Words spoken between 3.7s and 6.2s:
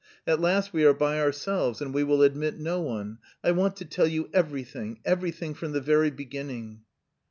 to tell you everything, everything from the very